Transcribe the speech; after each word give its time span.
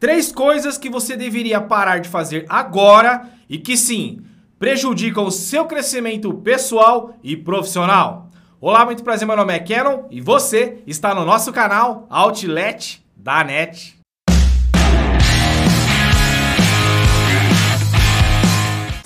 Três 0.00 0.32
coisas 0.32 0.78
que 0.78 0.88
você 0.88 1.14
deveria 1.14 1.60
parar 1.60 1.98
de 1.98 2.08
fazer 2.08 2.46
agora 2.48 3.28
e 3.46 3.58
que 3.58 3.76
sim, 3.76 4.22
prejudicam 4.58 5.26
o 5.26 5.30
seu 5.30 5.66
crescimento 5.66 6.32
pessoal 6.32 7.14
e 7.22 7.36
profissional. 7.36 8.30
Olá, 8.58 8.86
muito 8.86 9.04
prazer, 9.04 9.28
meu 9.28 9.36
nome 9.36 9.52
é 9.52 9.58
Canon 9.58 10.04
e 10.10 10.18
você 10.18 10.78
está 10.86 11.14
no 11.14 11.26
nosso 11.26 11.52
canal 11.52 12.06
Outlet 12.08 13.04
da 13.14 13.44
NET. 13.44 13.99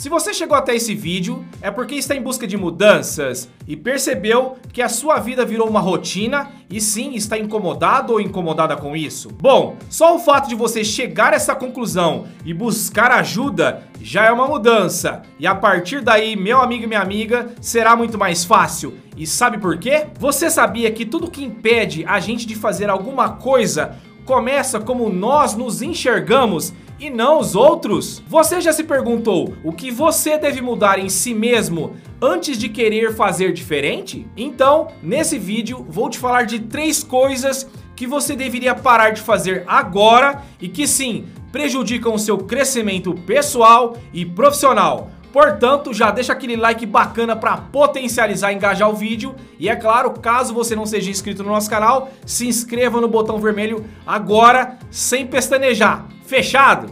Se 0.04 0.10
você 0.10 0.34
chegou 0.34 0.54
até 0.54 0.74
esse 0.76 0.94
vídeo, 0.94 1.42
é 1.62 1.70
porque 1.70 1.94
está 1.94 2.14
em 2.14 2.20
busca 2.20 2.46
de 2.46 2.58
mudanças 2.58 3.48
e 3.66 3.74
percebeu 3.74 4.58
que 4.70 4.82
a 4.82 4.88
sua 4.90 5.18
vida 5.18 5.46
virou 5.46 5.66
uma 5.66 5.80
rotina 5.80 6.50
e 6.68 6.78
sim 6.78 7.14
está 7.14 7.38
incomodado 7.38 8.12
ou 8.12 8.20
incomodada 8.20 8.76
com 8.76 8.94
isso. 8.94 9.30
Bom, 9.30 9.78
só 9.88 10.14
o 10.14 10.18
fato 10.18 10.46
de 10.46 10.54
você 10.54 10.84
chegar 10.84 11.32
a 11.32 11.36
essa 11.36 11.54
conclusão 11.54 12.26
e 12.44 12.52
buscar 12.52 13.10
ajuda 13.12 13.82
já 13.98 14.26
é 14.26 14.30
uma 14.30 14.46
mudança. 14.46 15.22
E 15.40 15.46
a 15.46 15.54
partir 15.54 16.02
daí, 16.02 16.36
meu 16.36 16.60
amigo 16.60 16.84
e 16.84 16.86
minha 16.86 17.00
amiga, 17.00 17.54
será 17.58 17.96
muito 17.96 18.18
mais 18.18 18.44
fácil. 18.44 18.98
E 19.16 19.26
sabe 19.26 19.56
por 19.56 19.78
quê? 19.78 20.08
Você 20.20 20.50
sabia 20.50 20.90
que 20.90 21.06
tudo 21.06 21.30
que 21.30 21.42
impede 21.42 22.04
a 22.06 22.20
gente 22.20 22.46
de 22.46 22.54
fazer 22.54 22.90
alguma 22.90 23.30
coisa 23.30 23.96
começa 24.26 24.80
como 24.80 25.08
nós 25.10 25.54
nos 25.54 25.82
enxergamos 25.82 26.72
e 26.98 27.10
não 27.10 27.38
os 27.38 27.54
outros? 27.54 28.22
Você 28.28 28.60
já 28.60 28.72
se 28.72 28.84
perguntou 28.84 29.54
o 29.62 29.72
que 29.72 29.90
você 29.90 30.38
deve 30.38 30.60
mudar 30.60 30.98
em 30.98 31.08
si 31.08 31.34
mesmo 31.34 31.94
antes 32.20 32.58
de 32.58 32.68
querer 32.68 33.14
fazer 33.14 33.52
diferente? 33.52 34.26
Então, 34.36 34.88
nesse 35.02 35.38
vídeo, 35.38 35.84
vou 35.88 36.08
te 36.08 36.18
falar 36.18 36.44
de 36.44 36.60
três 36.60 37.02
coisas 37.02 37.68
que 37.96 38.06
você 38.06 38.34
deveria 38.34 38.74
parar 38.74 39.10
de 39.10 39.20
fazer 39.20 39.64
agora 39.66 40.42
e 40.60 40.68
que 40.68 40.86
sim, 40.86 41.26
prejudicam 41.52 42.14
o 42.14 42.18
seu 42.18 42.38
crescimento 42.38 43.14
pessoal 43.14 43.96
e 44.12 44.24
profissional. 44.26 45.10
Portanto, 45.34 45.92
já 45.92 46.12
deixa 46.12 46.32
aquele 46.32 46.54
like 46.54 46.86
bacana 46.86 47.34
para 47.34 47.56
potencializar 47.56 48.52
e 48.52 48.54
engajar 48.54 48.88
o 48.88 48.94
vídeo. 48.94 49.34
E 49.58 49.68
é 49.68 49.74
claro, 49.74 50.12
caso 50.12 50.54
você 50.54 50.76
não 50.76 50.86
seja 50.86 51.10
inscrito 51.10 51.42
no 51.42 51.48
nosso 51.48 51.68
canal, 51.68 52.12
se 52.24 52.46
inscreva 52.46 53.00
no 53.00 53.08
botão 53.08 53.40
vermelho 53.40 53.84
agora, 54.06 54.78
sem 54.92 55.26
pestanejar. 55.26 56.06
Fechado? 56.24 56.88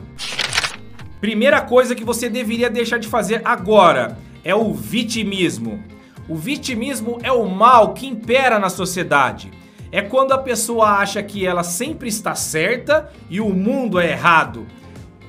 Primeira 1.21 1.61
coisa 1.61 1.95
que 1.95 2.03
você 2.03 2.29
deveria 2.29 2.69
deixar 2.69 2.99
de 2.99 3.07
fazer 3.07 3.43
agora 3.45 4.19
é 4.43 4.53
o 4.53 4.75
vitimismo. 4.75 5.81
O 6.29 6.35
vitimismo 6.35 7.21
é 7.23 7.31
o 7.31 7.49
mal 7.49 7.95
que 7.95 8.09
impera 8.09 8.59
na 8.59 8.69
sociedade. 8.69 9.53
É 9.93 10.03
quando 10.03 10.33
a 10.33 10.39
pessoa 10.39 10.97
acha 10.97 11.23
que 11.23 11.47
ela 11.47 11.63
sempre 11.63 12.09
está 12.09 12.35
certa 12.35 13.09
e 13.31 13.41
o 13.41 13.51
mundo 13.51 14.01
é 14.01 14.11
errado. 14.11 14.67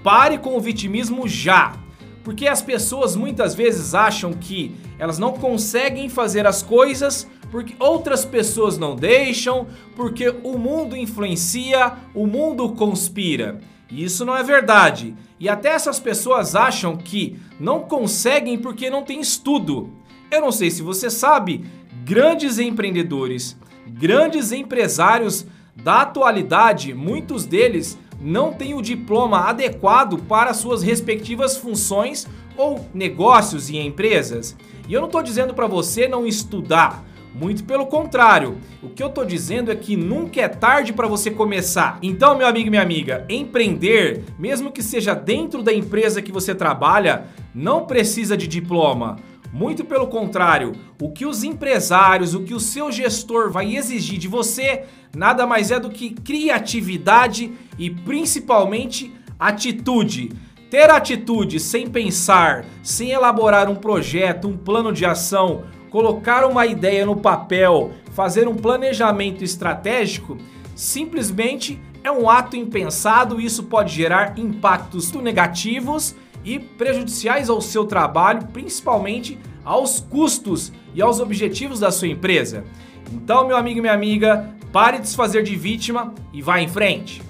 Pare 0.04 0.40
com 0.40 0.58
o 0.58 0.60
vitimismo 0.60 1.28
já. 1.28 1.83
Porque 2.24 2.48
as 2.48 2.62
pessoas 2.62 3.16
muitas 3.16 3.54
vezes 3.54 3.94
acham 3.94 4.34
que 4.34 4.74
elas 4.98 5.20
não 5.20 5.34
conseguem 5.34 6.08
fazer 6.08 6.48
as 6.48 6.62
coisas 6.62 7.28
porque 7.54 7.76
outras 7.78 8.26
pessoas 8.26 8.80
não 8.80 8.96
deixam, 8.96 9.68
porque 9.96 10.34
o 10.44 10.58
mundo 10.58 10.98
influencia, 10.98 11.94
o 12.12 12.26
mundo 12.26 12.70
conspira. 12.70 13.60
E 13.92 14.04
isso 14.04 14.26
não 14.26 14.36
é 14.36 14.42
verdade. 14.42 15.14
E 15.40 15.48
até 15.48 15.70
essas 15.70 16.00
pessoas 16.00 16.56
acham 16.56 16.98
que 16.98 17.40
não 17.60 17.82
conseguem 17.82 18.58
porque 18.58 18.90
não 18.90 19.04
tem 19.04 19.22
estudo. 19.22 19.92
Eu 20.32 20.42
não 20.42 20.52
sei 20.52 20.72
se 20.72 20.82
você 20.82 21.12
sabe, 21.12 21.64
grandes 22.04 22.58
empreendedores, 22.58 23.56
grandes 23.88 24.52
empresários 24.52 25.46
da 25.76 26.02
atualidade, 26.02 26.92
muitos 26.92 27.46
deles 27.46 28.00
não 28.24 28.54
têm 28.54 28.74
o 28.74 28.82
diploma 28.82 29.50
adequado 29.50 30.18
para 30.18 30.54
suas 30.54 30.82
respectivas 30.82 31.58
funções 31.58 32.26
ou 32.56 32.88
negócios 32.94 33.70
e 33.70 33.78
empresas. 33.78 34.56
E 34.88 34.94
eu 34.94 35.02
não 35.02 35.08
estou 35.08 35.22
dizendo 35.22 35.54
para 35.54 35.68
você 35.68 36.08
não 36.08 36.26
estudar. 36.26 37.04
Muito 37.36 37.64
pelo 37.64 37.88
contrário, 37.88 38.58
o 38.82 38.90
que 38.90 39.02
eu 39.02 39.10
tô 39.10 39.26
dizendo 39.26 39.72
é 39.72 39.76
que 39.76 39.98
nunca 39.98 40.40
é 40.40 40.48
tarde 40.48 40.94
para 40.94 41.08
você 41.08 41.32
começar. 41.32 41.98
Então, 42.02 42.38
meu 42.38 42.46
amigo 42.46 42.68
e 42.68 42.70
minha 42.70 42.82
amiga, 42.82 43.26
empreender, 43.28 44.24
mesmo 44.38 44.72
que 44.72 44.84
seja 44.84 45.16
dentro 45.16 45.64
da 45.64 45.74
empresa 45.74 46.22
que 46.22 46.32
você 46.32 46.54
trabalha, 46.54 47.26
não 47.54 47.88
precisa 47.88 48.38
de 48.38 48.48
diploma. 48.48 49.18
Muito 49.54 49.86
pelo 49.86 50.08
contrário, 50.08 50.72
o 51.00 51.12
que 51.12 51.28
os 51.28 51.44
empresários, 51.44 52.34
o 52.34 52.42
que 52.42 52.56
o 52.56 52.60
seu 52.60 52.92
gestor 52.92 53.52
vai 53.52 53.76
exigir 53.76 54.18
de 54.18 54.28
você, 54.28 54.86
nada 55.16 55.46
mais 55.46 55.70
é 55.70 55.80
do 55.80 55.92
que 55.92 56.10
criatividade 56.10 57.54
e 57.78 57.88
principalmente 57.88 59.14
atitude. 59.40 60.32
Ter 60.72 60.90
atitude 60.90 61.60
sem 61.60 61.88
pensar, 61.88 62.66
sem 62.82 63.12
elaborar 63.12 63.70
um 63.70 63.76
projeto, 63.76 64.48
um 64.48 64.58
plano 64.58 64.92
de 64.92 65.06
ação, 65.06 65.66
colocar 65.92 66.48
uma 66.48 66.66
ideia 66.66 67.06
no 67.06 67.18
papel, 67.18 67.92
fazer 68.12 68.48
um 68.48 68.56
planejamento 68.56 69.44
estratégico, 69.44 70.36
simplesmente 70.76 71.80
é 72.04 72.12
um 72.12 72.28
ato 72.28 72.58
impensado 72.58 73.40
e 73.40 73.46
isso 73.46 73.62
pode 73.66 73.94
gerar 73.94 74.34
impactos 74.40 75.12
negativos 75.12 76.16
e 76.44 76.60
prejudiciais 76.60 77.50
ao 77.50 77.62
seu 77.62 77.86
trabalho, 77.86 78.48
principalmente 78.48 79.40
aos 79.64 80.00
custos 80.00 80.72
e 80.94 81.02
aos 81.02 81.20
objetivos 81.20 81.80
da 81.80 81.92
sua 81.92 82.08
empresa. 82.08 82.64
Então, 83.12 83.48
meu 83.48 83.58
amigo 83.58 83.80
e 83.80 83.82
minha 83.82 83.94
amiga, 83.94 84.54
pare 84.72 85.00
de 85.00 85.08
se 85.08 85.16
fazer 85.16 85.44
de 85.44 85.56
vítima 85.56 86.14
e 86.34 86.42
vá 86.42 86.60
em 86.60 86.68
frente. 86.68 87.22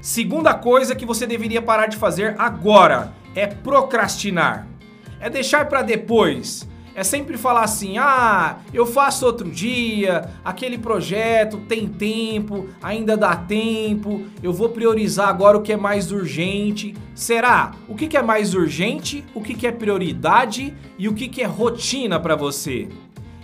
Segunda 0.00 0.54
coisa 0.54 0.94
que 0.94 1.04
você 1.04 1.26
deveria 1.26 1.60
parar 1.60 1.86
de 1.86 1.96
fazer 1.96 2.34
agora 2.38 3.12
é 3.34 3.46
procrastinar. 3.46 4.66
É 5.20 5.28
deixar 5.28 5.68
para 5.68 5.82
depois 5.82 6.66
é 6.98 7.04
sempre 7.04 7.38
falar 7.38 7.62
assim: 7.62 7.96
ah, 7.96 8.58
eu 8.74 8.84
faço 8.84 9.24
outro 9.24 9.48
dia, 9.48 10.28
aquele 10.44 10.76
projeto 10.76 11.56
tem 11.68 11.86
tempo, 11.86 12.66
ainda 12.82 13.16
dá 13.16 13.36
tempo, 13.36 14.24
eu 14.42 14.52
vou 14.52 14.70
priorizar 14.70 15.28
agora 15.28 15.56
o 15.56 15.62
que 15.62 15.72
é 15.72 15.76
mais 15.76 16.10
urgente. 16.10 16.96
Será? 17.14 17.70
O 17.88 17.94
que 17.94 18.16
é 18.16 18.22
mais 18.22 18.52
urgente, 18.52 19.24
o 19.32 19.40
que 19.40 19.64
é 19.64 19.70
prioridade 19.70 20.74
e 20.98 21.08
o 21.08 21.14
que 21.14 21.40
é 21.40 21.46
rotina 21.46 22.18
para 22.18 22.34
você? 22.34 22.88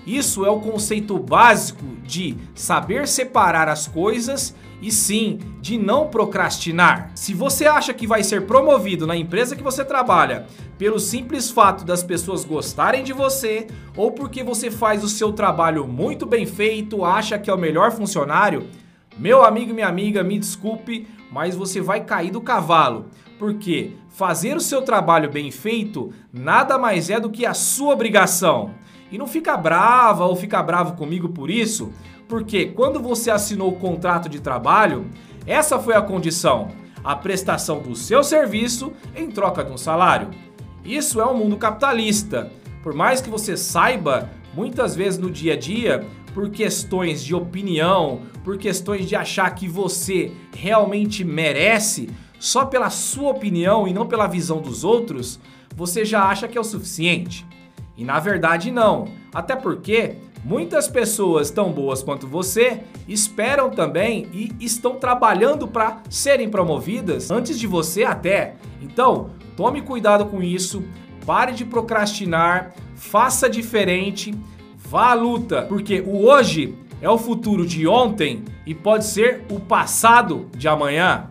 Isso 0.05 0.45
é 0.45 0.51
o 0.51 0.59
conceito 0.59 1.17
básico 1.17 1.85
de 2.03 2.37
saber 2.57 3.07
separar 3.07 3.69
as 3.69 3.87
coisas 3.87 4.53
e 4.85 4.93
sim 4.93 5.39
de 5.63 5.79
não 5.79 6.09
procrastinar. 6.09 7.11
Se 7.15 7.33
você 7.33 7.67
acha 7.67 7.95
que 7.95 8.07
vai 8.07 8.23
ser 8.23 8.43
promovido 8.43 9.07
na 9.07 9.17
empresa 9.17 9.57
que 9.57 9.63
você 9.63 9.83
trabalha 9.83 10.47
pelo 10.77 11.01
simples 11.01 11.51
fato 11.51 11.87
das 11.87 12.03
pessoas 12.03 12.45
gostarem 12.45 13.03
de 13.03 13.15
você 13.15 13.67
ou 13.97 14.13
porque 14.13 14.45
você 14.45 14.71
faz 14.71 15.03
o 15.03 15.09
seu 15.09 15.33
trabalho 15.33 15.87
muito 15.89 16.27
bem 16.27 16.45
feito, 16.45 17.03
acha 17.03 17.39
que 17.39 17.49
é 17.49 17.55
o 17.55 17.59
melhor 17.59 17.93
funcionário, 17.93 18.69
meu 19.17 19.43
amigo 19.43 19.71
e 19.71 19.75
minha 19.75 19.89
amiga, 19.89 20.23
me 20.23 20.39
desculpe, 20.39 21.09
mas 21.33 21.57
você 21.57 21.81
vai 21.81 22.05
cair 22.05 22.31
do 22.31 22.43
cavalo. 22.43 23.07
Porque 23.39 23.93
fazer 24.11 24.55
o 24.55 24.61
seu 24.61 24.83
trabalho 24.83 25.31
bem 25.31 25.51
feito 25.51 26.13
nada 26.31 26.77
mais 26.77 27.09
é 27.09 27.19
do 27.19 27.31
que 27.31 27.47
a 27.47 27.55
sua 27.55 27.95
obrigação. 27.95 28.75
E 29.15 29.19
não 29.19 29.29
fica 29.29 29.57
brava 29.57 30.25
ou 30.25 30.35
fica 30.35 30.61
bravo 30.61 30.95
comigo 30.97 31.29
por 31.29 31.49
isso, 31.49 31.93
porque 32.27 32.67
quando 32.67 32.99
você 32.99 33.31
assinou 33.31 33.69
o 33.69 33.77
contrato 33.77 34.29
de 34.29 34.41
trabalho, 34.41 35.09
essa 35.47 35.79
foi 35.79 35.95
a 35.95 36.03
condição: 36.03 36.73
a 37.05 37.15
prestação 37.15 37.79
do 37.81 37.95
seu 37.95 38.25
serviço 38.25 38.93
em 39.15 39.31
troca 39.31 39.63
de 39.63 39.71
um 39.71 39.77
salário. 39.77 40.31
Isso 40.85 41.21
é 41.21 41.27
um 41.27 41.37
mundo 41.37 41.57
capitalista. 41.57 42.51
Por 42.83 42.93
mais 42.93 43.21
que 43.21 43.31
você 43.31 43.57
saiba, 43.57 44.31
muitas 44.53 44.97
vezes 44.97 45.17
no 45.17 45.31
dia 45.31 45.53
a 45.53 45.57
dia, 45.57 46.05
por 46.35 46.51
questões 46.51 47.23
de 47.23 47.37
opinião, 47.37 48.23
por 48.43 48.59
questões 48.59 49.09
de 49.09 49.15
achar 49.15 49.49
que 49.55 49.69
você 49.69 50.33
realmente 50.57 51.23
merece, 51.23 52.11
só 52.41 52.65
pela 52.65 52.91
sua 52.91 53.31
opinião 53.31 53.87
e 53.87 53.95
não 53.95 54.09
pela 54.09 54.27
visão 54.27 54.61
dos 54.61 54.83
outros, 54.83 55.39
você 55.77 56.05
já 56.05 56.25
acha 56.25 56.49
que 56.49 56.59
é 56.59 56.61
o 56.61 56.65
suficiente. 56.65 57.47
E 57.97 58.05
na 58.05 58.19
verdade 58.19 58.71
não. 58.71 59.09
Até 59.33 59.55
porque 59.57 60.17
muitas 60.45 60.89
pessoas 60.89 61.51
tão 61.51 61.73
boas 61.73 62.03
quanto 62.03 62.27
você 62.27 62.83
esperam 63.09 63.71
também 63.71 64.29
e 64.33 64.55
estão 64.61 64.97
trabalhando 64.97 65.67
para 65.67 66.01
serem 66.11 66.49
promovidas 66.49 67.31
antes 67.31 67.59
de 67.59 67.67
você 67.67 68.05
até. 68.05 68.55
Então, 68.83 69.31
tome 69.57 69.81
cuidado 69.81 70.27
com 70.27 70.43
isso, 70.43 70.85
pare 71.25 71.53
de 71.53 71.65
procrastinar, 71.65 72.75
faça 72.95 73.49
diferente, 73.49 74.35
vá 74.77 75.13
à 75.13 75.15
luta, 75.15 75.63
porque 75.63 76.01
o 76.01 76.27
hoje 76.27 76.77
é 77.01 77.09
o 77.09 77.19
futuro 77.19 77.67
de 77.67 77.87
ontem 77.87 78.45
e 78.67 78.75
pode 78.75 79.05
ser 79.07 79.45
o 79.51 79.59
passado 79.59 80.49
de 80.57 80.69
amanhã. 80.69 81.29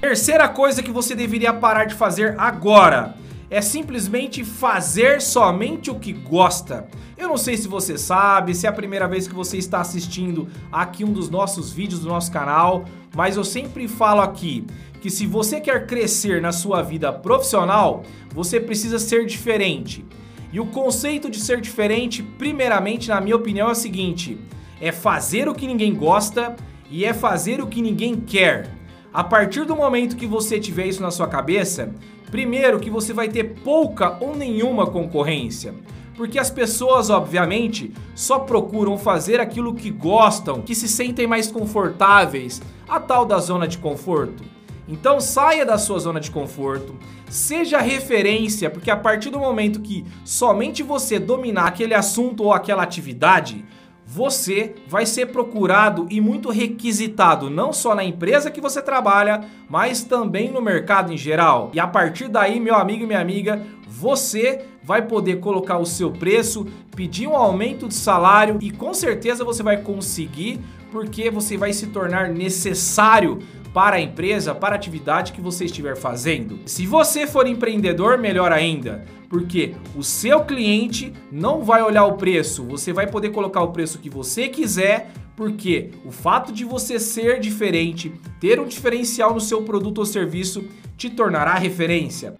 Terceira 0.00 0.48
coisa 0.48 0.82
que 0.82 0.90
você 0.90 1.14
deveria 1.14 1.52
parar 1.52 1.86
de 1.86 1.94
fazer 1.94 2.34
agora 2.38 3.14
é 3.54 3.62
simplesmente 3.62 4.42
fazer 4.42 5.22
somente 5.22 5.88
o 5.88 5.94
que 5.94 6.12
gosta. 6.12 6.88
Eu 7.16 7.28
não 7.28 7.36
sei 7.36 7.56
se 7.56 7.68
você 7.68 7.96
sabe, 7.96 8.52
se 8.52 8.66
é 8.66 8.68
a 8.68 8.72
primeira 8.72 9.06
vez 9.06 9.28
que 9.28 9.34
você 9.34 9.56
está 9.56 9.80
assistindo 9.80 10.48
aqui 10.72 11.04
um 11.04 11.12
dos 11.12 11.30
nossos 11.30 11.70
vídeos 11.70 12.00
do 12.00 12.08
nosso 12.08 12.32
canal, 12.32 12.84
mas 13.14 13.36
eu 13.36 13.44
sempre 13.44 13.86
falo 13.86 14.22
aqui 14.22 14.66
que 15.00 15.08
se 15.08 15.24
você 15.24 15.60
quer 15.60 15.86
crescer 15.86 16.42
na 16.42 16.50
sua 16.50 16.82
vida 16.82 17.12
profissional, 17.12 18.02
você 18.34 18.58
precisa 18.58 18.98
ser 18.98 19.24
diferente. 19.24 20.04
E 20.52 20.58
o 20.58 20.66
conceito 20.66 21.30
de 21.30 21.38
ser 21.38 21.60
diferente, 21.60 22.24
primeiramente, 22.24 23.08
na 23.08 23.20
minha 23.20 23.36
opinião, 23.36 23.68
é 23.68 23.72
o 23.72 23.76
seguinte: 23.76 24.36
é 24.80 24.90
fazer 24.90 25.48
o 25.48 25.54
que 25.54 25.68
ninguém 25.68 25.94
gosta 25.94 26.56
e 26.90 27.04
é 27.04 27.14
fazer 27.14 27.60
o 27.60 27.68
que 27.68 27.80
ninguém 27.80 28.16
quer. 28.16 28.68
A 29.12 29.22
partir 29.22 29.64
do 29.64 29.76
momento 29.76 30.16
que 30.16 30.26
você 30.26 30.58
tiver 30.58 30.88
isso 30.88 31.00
na 31.00 31.12
sua 31.12 31.28
cabeça, 31.28 31.94
primeiro 32.34 32.80
que 32.80 32.90
você 32.90 33.12
vai 33.12 33.28
ter 33.28 33.44
pouca 33.62 34.18
ou 34.20 34.34
nenhuma 34.34 34.88
concorrência. 34.88 35.72
Porque 36.16 36.36
as 36.36 36.50
pessoas, 36.50 37.08
obviamente, 37.08 37.92
só 38.12 38.40
procuram 38.40 38.98
fazer 38.98 39.38
aquilo 39.38 39.72
que 39.72 39.88
gostam, 39.88 40.60
que 40.60 40.74
se 40.74 40.88
sentem 40.88 41.28
mais 41.28 41.48
confortáveis, 41.48 42.60
a 42.88 42.98
tal 42.98 43.24
da 43.24 43.38
zona 43.38 43.68
de 43.68 43.78
conforto. 43.78 44.42
Então 44.88 45.20
saia 45.20 45.64
da 45.64 45.78
sua 45.78 46.00
zona 46.00 46.18
de 46.18 46.32
conforto, 46.32 46.96
seja 47.30 47.78
referência, 47.78 48.68
porque 48.68 48.90
a 48.90 48.96
partir 48.96 49.30
do 49.30 49.38
momento 49.38 49.80
que 49.80 50.04
somente 50.24 50.82
você 50.82 51.20
dominar 51.20 51.68
aquele 51.68 51.94
assunto 51.94 52.42
ou 52.42 52.52
aquela 52.52 52.82
atividade, 52.82 53.64
você 54.06 54.74
vai 54.86 55.06
ser 55.06 55.26
procurado 55.26 56.06
e 56.10 56.20
muito 56.20 56.50
requisitado, 56.50 57.48
não 57.48 57.72
só 57.72 57.94
na 57.94 58.04
empresa 58.04 58.50
que 58.50 58.60
você 58.60 58.82
trabalha, 58.82 59.44
mas 59.68 60.02
também 60.02 60.50
no 60.50 60.60
mercado 60.60 61.12
em 61.12 61.16
geral. 61.16 61.70
E 61.72 61.80
a 61.80 61.86
partir 61.86 62.28
daí, 62.28 62.60
meu 62.60 62.74
amigo 62.74 63.04
e 63.04 63.06
minha 63.06 63.20
amiga, 63.20 63.62
você 63.88 64.66
vai 64.82 65.02
poder 65.02 65.40
colocar 65.40 65.78
o 65.78 65.86
seu 65.86 66.10
preço, 66.10 66.66
pedir 66.94 67.26
um 67.26 67.36
aumento 67.36 67.88
de 67.88 67.94
salário 67.94 68.58
e 68.60 68.70
com 68.70 68.92
certeza 68.92 69.44
você 69.44 69.62
vai 69.62 69.78
conseguir, 69.78 70.60
porque 70.92 71.30
você 71.30 71.56
vai 71.56 71.72
se 71.72 71.86
tornar 71.86 72.28
necessário 72.28 73.38
para 73.74 73.96
a 73.96 74.00
empresa, 74.00 74.54
para 74.54 74.76
a 74.76 74.78
atividade 74.78 75.32
que 75.32 75.40
você 75.40 75.64
estiver 75.64 75.96
fazendo. 75.96 76.60
Se 76.64 76.86
você 76.86 77.26
for 77.26 77.44
empreendedor, 77.44 78.16
melhor 78.16 78.52
ainda, 78.52 79.04
porque 79.28 79.74
o 79.96 80.02
seu 80.04 80.44
cliente 80.44 81.12
não 81.32 81.64
vai 81.64 81.82
olhar 81.82 82.04
o 82.04 82.16
preço, 82.16 82.62
você 82.62 82.92
vai 82.92 83.08
poder 83.08 83.30
colocar 83.30 83.62
o 83.62 83.72
preço 83.72 83.98
que 83.98 84.08
você 84.08 84.48
quiser, 84.48 85.10
porque 85.34 85.90
o 86.04 86.12
fato 86.12 86.52
de 86.52 86.64
você 86.64 87.00
ser 87.00 87.40
diferente, 87.40 88.12
ter 88.38 88.60
um 88.60 88.66
diferencial 88.66 89.34
no 89.34 89.40
seu 89.40 89.62
produto 89.62 89.98
ou 89.98 90.06
serviço, 90.06 90.64
te 90.96 91.10
tornará 91.10 91.54
referência. 91.54 92.36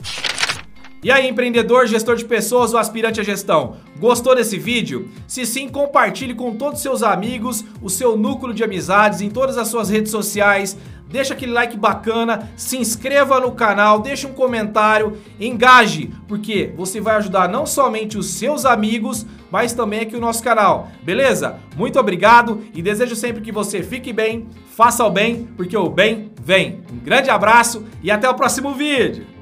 E 1.04 1.10
aí, 1.10 1.28
empreendedor, 1.28 1.86
gestor 1.86 2.16
de 2.16 2.24
pessoas 2.24 2.72
ou 2.72 2.78
aspirante 2.78 3.20
à 3.20 3.22
gestão, 3.22 3.76
gostou 3.98 4.34
desse 4.34 4.56
vídeo? 4.56 5.10
Se 5.28 5.44
sim, 5.44 5.68
compartilhe 5.68 6.34
com 6.34 6.54
todos 6.54 6.76
os 6.76 6.82
seus 6.82 7.02
amigos, 7.02 7.62
o 7.82 7.90
seu 7.90 8.16
núcleo 8.16 8.54
de 8.54 8.64
amizades, 8.64 9.20
em 9.20 9.28
todas 9.28 9.58
as 9.58 9.68
suas 9.68 9.90
redes 9.90 10.10
sociais, 10.10 10.78
deixa 11.06 11.34
aquele 11.34 11.52
like 11.52 11.76
bacana, 11.76 12.50
se 12.56 12.78
inscreva 12.78 13.38
no 13.38 13.52
canal, 13.52 14.00
deixa 14.00 14.26
um 14.26 14.32
comentário, 14.32 15.18
engaje, 15.38 16.10
porque 16.26 16.72
você 16.74 17.02
vai 17.02 17.16
ajudar 17.16 17.50
não 17.50 17.66
somente 17.66 18.16
os 18.16 18.30
seus 18.30 18.64
amigos, 18.64 19.26
mas 19.50 19.74
também 19.74 20.00
aqui 20.00 20.16
o 20.16 20.20
nosso 20.20 20.42
canal, 20.42 20.88
beleza? 21.02 21.58
Muito 21.76 22.00
obrigado 22.00 22.64
e 22.72 22.80
desejo 22.80 23.14
sempre 23.14 23.42
que 23.42 23.52
você 23.52 23.82
fique 23.82 24.10
bem, 24.10 24.48
faça 24.74 25.04
o 25.04 25.10
bem, 25.10 25.46
porque 25.54 25.76
o 25.76 25.90
bem 25.90 26.32
vem. 26.42 26.80
Um 26.90 27.04
grande 27.04 27.28
abraço 27.28 27.84
e 28.02 28.10
até 28.10 28.26
o 28.26 28.34
próximo 28.34 28.72
vídeo! 28.72 29.33